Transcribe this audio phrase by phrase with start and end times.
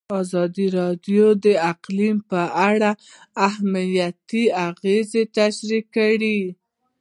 [0.21, 2.91] ازادي راډیو د اقلیم په اړه
[3.73, 4.29] مثبت
[4.67, 6.39] اغېزې تشریح کړي.